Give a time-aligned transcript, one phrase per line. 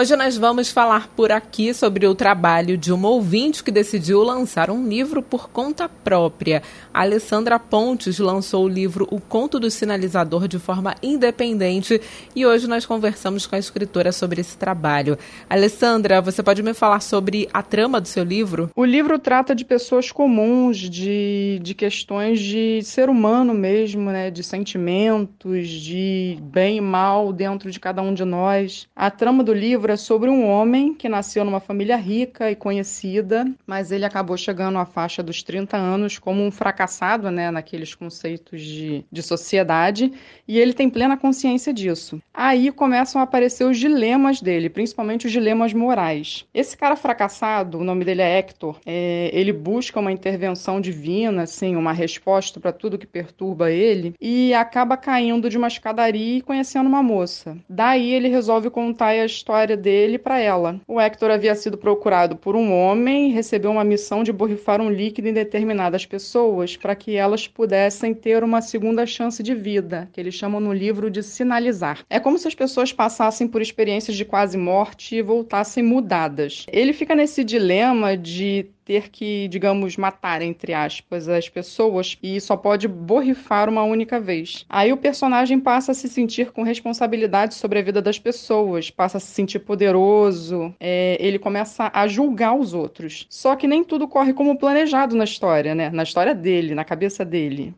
[0.00, 4.70] Hoje nós vamos falar por aqui sobre o trabalho de uma ouvinte que decidiu lançar
[4.70, 6.62] um livro por conta própria.
[6.94, 12.00] A Alessandra Pontes lançou o livro O Conto do Sinalizador de forma independente
[12.32, 15.18] e hoje nós conversamos com a escritora sobre esse trabalho.
[15.50, 18.70] Alessandra, você pode me falar sobre a trama do seu livro?
[18.76, 24.30] O livro trata de pessoas comuns, de, de questões de ser humano mesmo, né?
[24.30, 28.86] de sentimentos, de bem e mal dentro de cada um de nós.
[28.94, 33.46] A trama do livro é sobre um homem que nasceu numa família rica e conhecida,
[33.66, 38.60] mas ele acabou chegando à faixa dos 30 anos como um fracassado, né, naqueles conceitos
[38.60, 40.12] de, de sociedade,
[40.46, 42.20] e ele tem plena consciência disso.
[42.32, 46.46] Aí começam a aparecer os dilemas dele, principalmente os dilemas morais.
[46.54, 51.76] Esse cara fracassado, o nome dele é Hector, é, ele busca uma intervenção divina, assim,
[51.76, 56.86] uma resposta para tudo que perturba ele, e acaba caindo de uma escadaria e conhecendo
[56.86, 57.56] uma moça.
[57.68, 60.80] Daí ele resolve contar a história dele para ela.
[60.86, 64.90] O Hector havia sido procurado por um homem e recebeu uma missão de borrifar um
[64.90, 70.20] líquido em determinadas pessoas para que elas pudessem ter uma segunda chance de vida, que
[70.20, 72.04] eles chamam no livro de sinalizar.
[72.08, 76.66] É como se as pessoas passassem por experiências de quase morte e voltassem mudadas.
[76.70, 82.56] Ele fica nesse dilema de ter que, digamos, matar, entre aspas, as pessoas e só
[82.56, 84.64] pode borrifar uma única vez.
[84.66, 89.18] Aí o personagem passa a se sentir com responsabilidade sobre a vida das pessoas, passa
[89.18, 93.26] a se sentir poderoso, é, ele começa a julgar os outros.
[93.28, 95.90] Só que nem tudo corre como planejado na história, né?
[95.90, 97.74] Na história dele, na cabeça dele.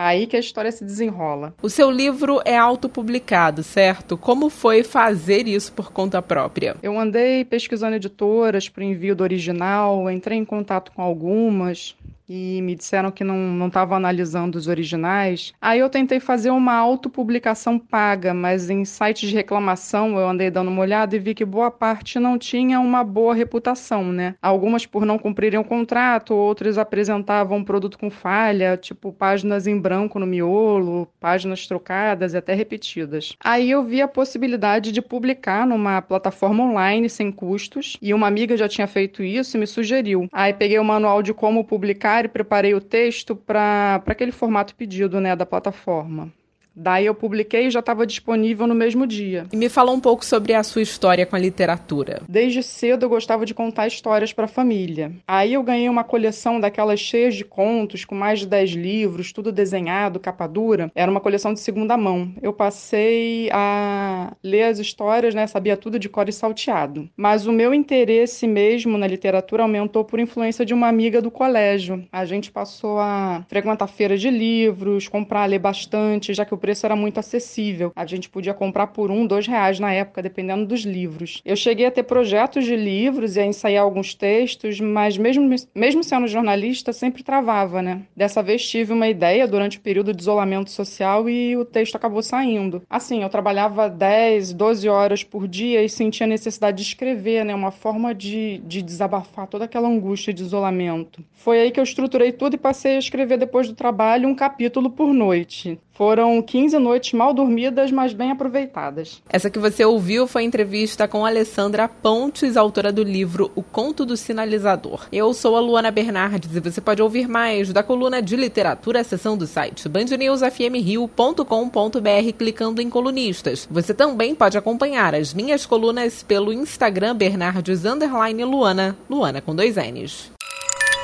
[0.00, 1.52] Aí que a história se desenrola.
[1.60, 4.16] O seu livro é autopublicado, certo?
[4.16, 6.76] Como foi fazer isso por conta própria?
[6.80, 11.96] Eu andei pesquisando editoras para o envio do original, entrei em contato com algumas,
[12.28, 15.52] e me disseram que não estavam analisando os originais.
[15.60, 20.68] Aí eu tentei fazer uma autopublicação paga, mas em sites de reclamação eu andei dando
[20.68, 24.34] uma olhada e vi que boa parte não tinha uma boa reputação, né?
[24.42, 29.78] Algumas por não cumprirem o contrato, outras apresentavam um produto com falha, tipo páginas em
[29.78, 33.34] branco no miolo, páginas trocadas e até repetidas.
[33.42, 38.56] Aí eu vi a possibilidade de publicar numa plataforma online sem custos, e uma amiga
[38.56, 40.28] já tinha feito isso e me sugeriu.
[40.32, 45.36] Aí peguei o manual de como publicar preparei o texto para aquele formato pedido né,
[45.36, 46.32] da plataforma.
[46.78, 49.46] Daí eu publiquei e já estava disponível no mesmo dia.
[49.52, 52.22] E me fala um pouco sobre a sua história com a literatura.
[52.28, 55.12] Desde cedo eu gostava de contar histórias para a família.
[55.26, 59.50] Aí eu ganhei uma coleção daquelas cheias de contos, com mais de 10 livros, tudo
[59.50, 60.90] desenhado, capa dura.
[60.94, 62.32] Era uma coleção de segunda mão.
[62.40, 67.08] Eu passei a ler as histórias, né, sabia tudo de cor e salteado.
[67.16, 72.06] Mas o meu interesse mesmo na literatura aumentou por influência de uma amiga do colégio.
[72.12, 76.84] A gente passou a frequentar feiras de livros, comprar, ler bastante, já que o preço
[76.84, 77.92] era muito acessível.
[77.96, 81.40] A gente podia comprar por um, dois reais na época, dependendo dos livros.
[81.42, 86.04] Eu cheguei a ter projetos de livros e a ensaiar alguns textos, mas mesmo, mesmo
[86.04, 88.02] sendo jornalista, sempre travava, né?
[88.14, 92.22] Dessa vez tive uma ideia durante o período de isolamento social e o texto acabou
[92.22, 92.82] saindo.
[92.90, 97.54] Assim, eu trabalhava 10, 12 horas por dia e sentia necessidade de escrever, né?
[97.54, 101.24] Uma forma de, de desabafar toda aquela angústia de isolamento.
[101.32, 104.90] Foi aí que eu estruturei tudo e passei a escrever depois do trabalho um capítulo
[104.90, 105.80] por noite.
[105.98, 109.20] Foram 15 noites mal dormidas, mas bem aproveitadas.
[109.28, 114.16] Essa que você ouviu foi entrevista com Alessandra Pontes, autora do livro O Conto do
[114.16, 115.08] Sinalizador.
[115.10, 119.36] Eu sou a Luana Bernardes e você pode ouvir mais da coluna de literatura, seção
[119.36, 123.66] do site bandnewsfmrio.com.br clicando em colunistas.
[123.68, 130.37] Você também pode acompanhar as minhas colunas pelo Instagram Bernardes Luana, Luana com dois N's.